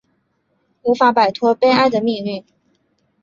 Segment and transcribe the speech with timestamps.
[0.81, 2.43] 无法摆脱悲哀的命运